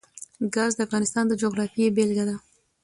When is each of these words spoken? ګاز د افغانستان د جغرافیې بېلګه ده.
ګاز 0.53 0.71
د 0.75 0.79
افغانستان 0.87 1.25
د 1.27 1.33
جغرافیې 1.41 1.87
بېلګه 1.95 2.25
ده. 2.29 2.35